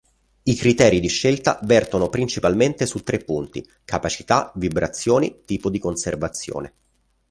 I 0.41 0.55
criteri 0.55 0.99
di 0.99 1.07
scelta 1.09 1.59
vertono 1.61 2.09
principalmente 2.09 2.87
su 2.87 3.03
tre 3.03 3.19
punti: 3.19 3.63
capacità, 3.85 4.51
vibrazioni, 4.55 5.41
tipo 5.45 5.69
di 5.69 5.77
conservazione. 5.77 6.73